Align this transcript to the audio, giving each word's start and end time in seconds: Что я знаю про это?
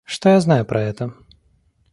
Что 0.03 0.29
я 0.29 0.39
знаю 0.41 0.65
про 0.65 0.81
это? 0.81 1.13